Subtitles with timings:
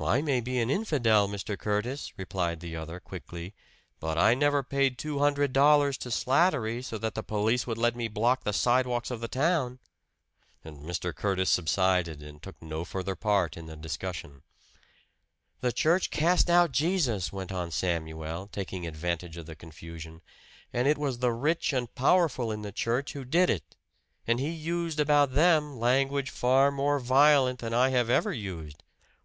[0.00, 1.56] "I may be an infidel, Mr.
[1.56, 3.54] Curtis," replied the other, quickly;
[4.00, 7.94] "but I never paid two hundred dollars to Slattery so that the police would let
[7.94, 9.78] me block the sidewalks of the town."
[10.64, 11.14] And Mr.
[11.14, 14.42] Curtis subsided and took no further part in the discussion.
[15.60, 20.22] "The church cast out Jesus!" went on Samuel, taking advantage of the confusion.
[20.72, 23.76] "And it was the rich and powerful in the church who did it.
[24.26, 28.82] And he used about them language far more violent than I have ever used.